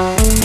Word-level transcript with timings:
Bye. 0.00 0.39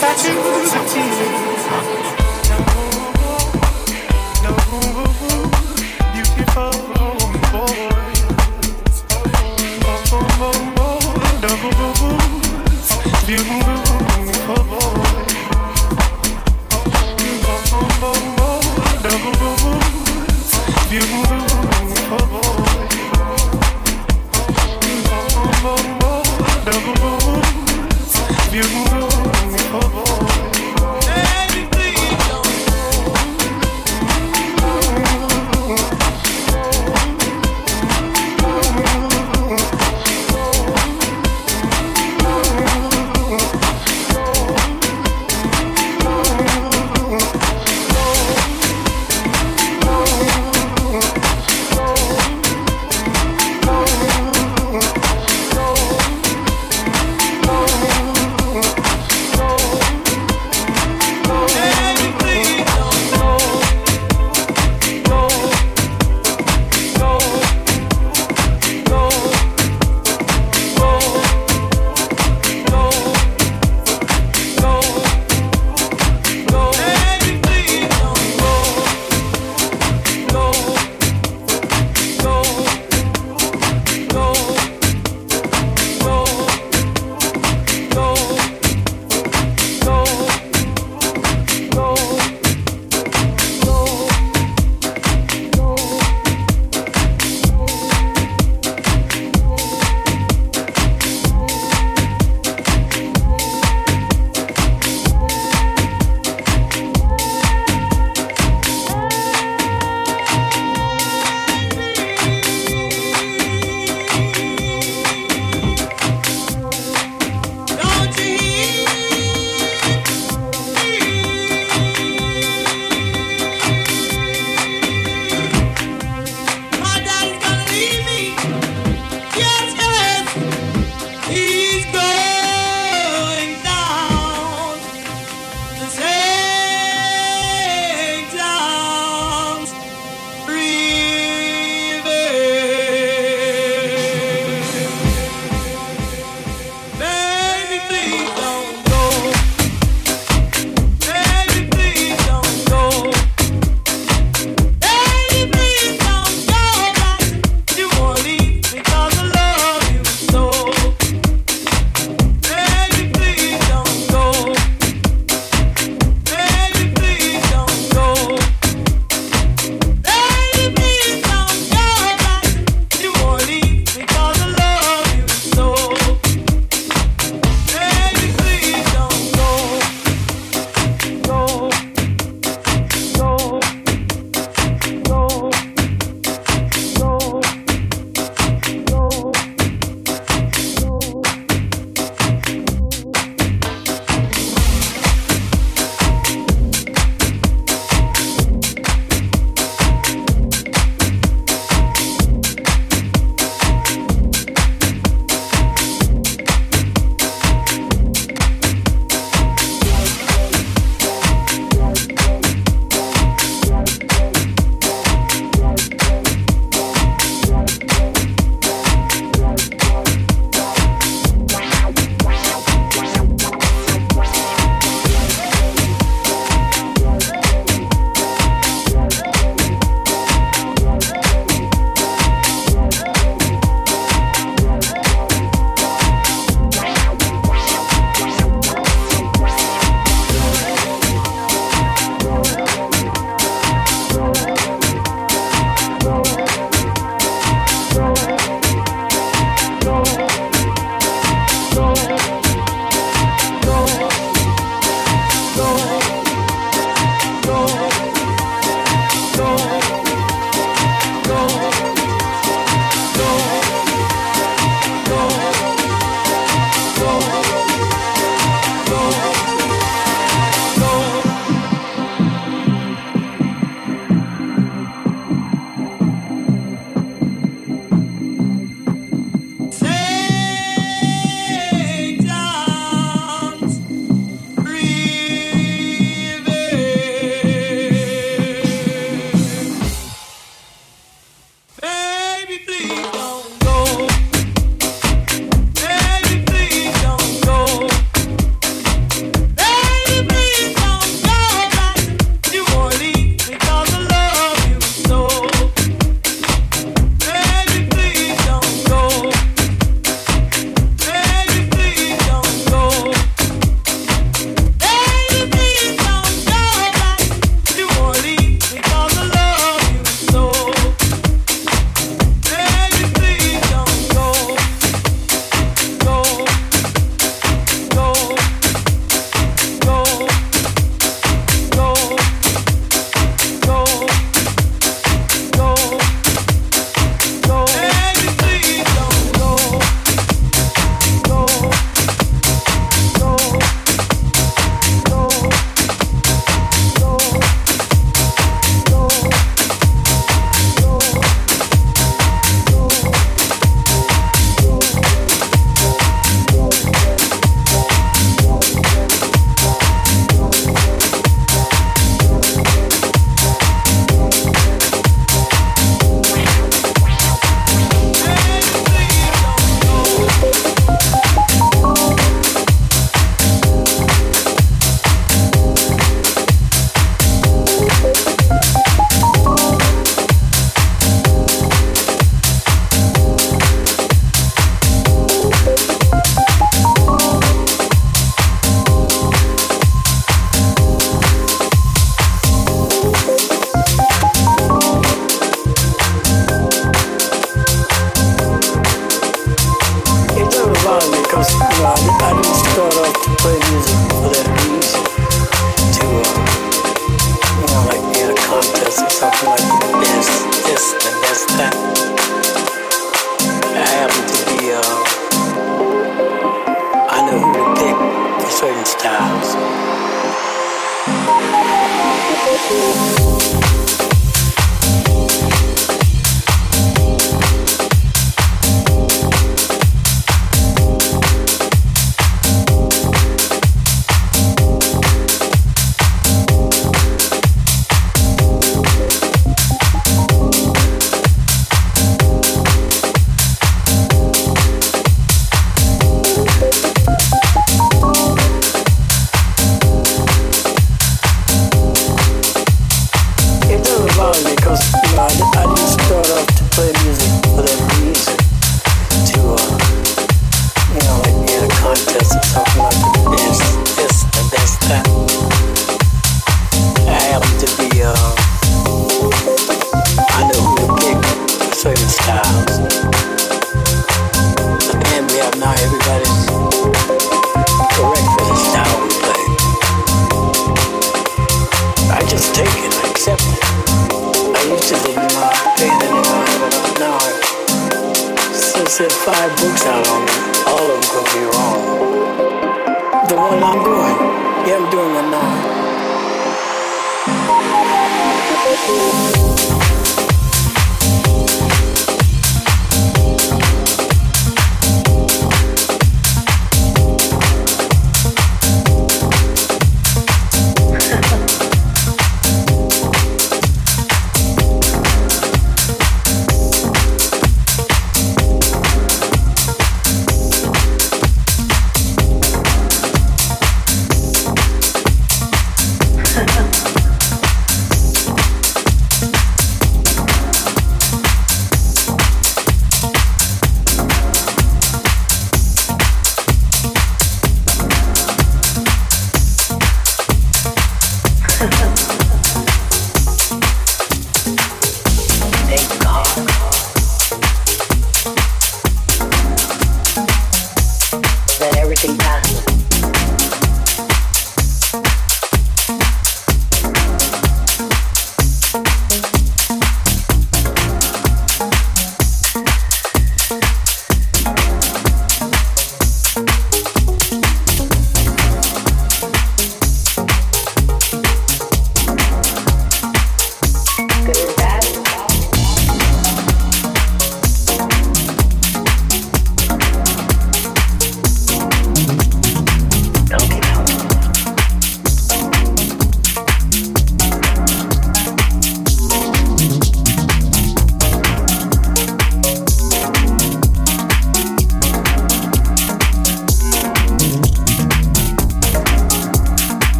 touching, 0.00 0.34
touching. 0.64 1.49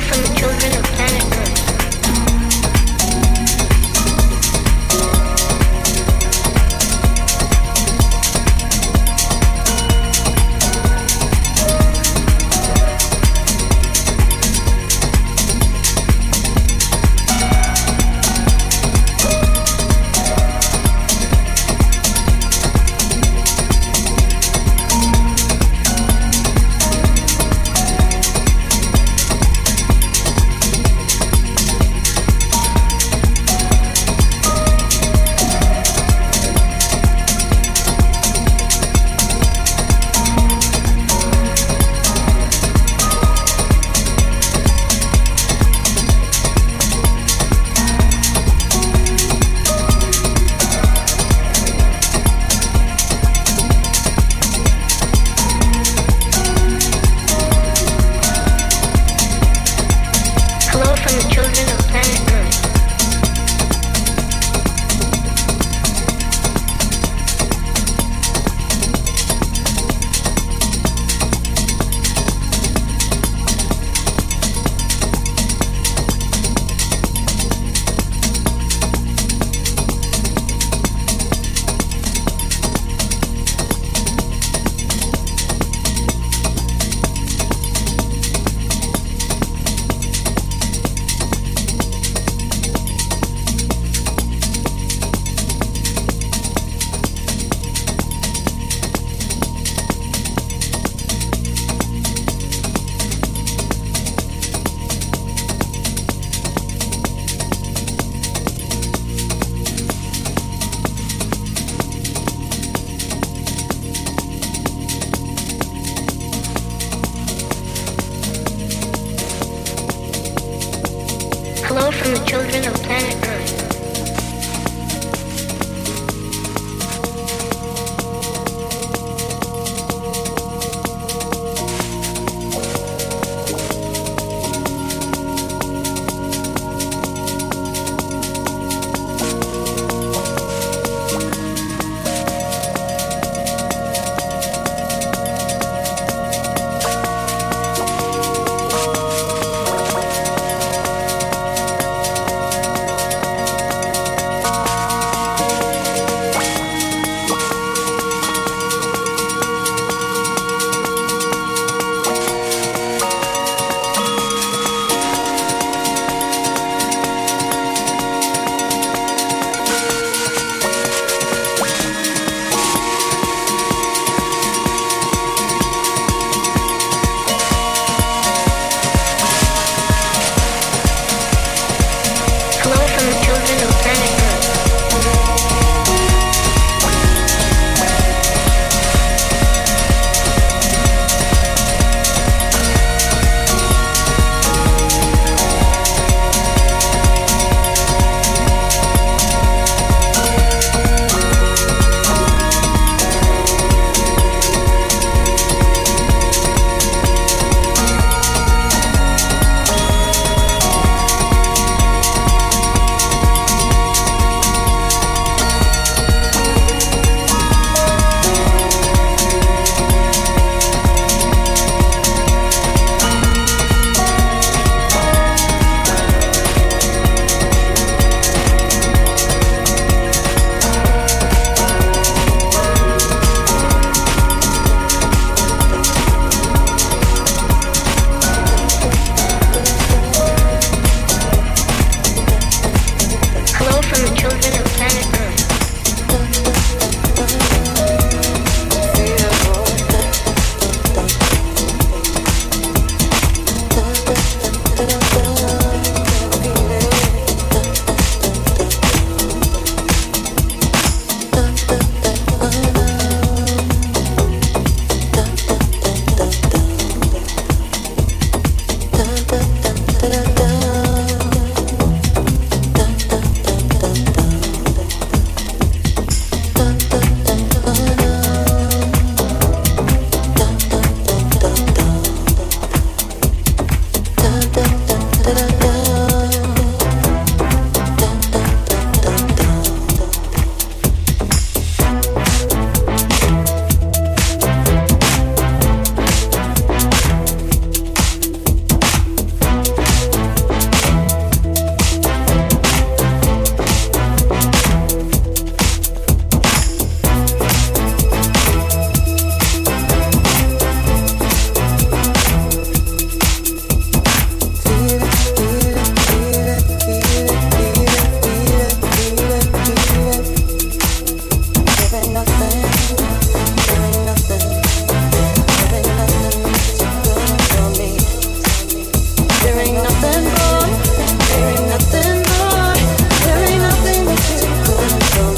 from 0.00 0.22
the 0.22 0.34
children 0.34 0.72
of 0.78 0.84
planet 0.84 1.38
Earth. 1.38 1.59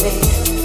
baby. 0.03 0.62